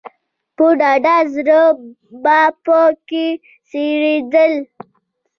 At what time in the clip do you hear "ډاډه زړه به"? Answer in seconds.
0.79-2.39